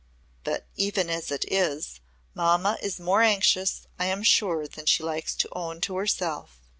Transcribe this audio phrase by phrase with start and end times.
[0.43, 1.99] "But even as it is,
[2.33, 6.59] mamma is more anxious I am sure than she likes to own to herself.